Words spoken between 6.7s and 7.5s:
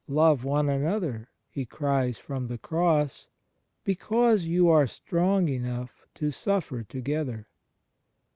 together."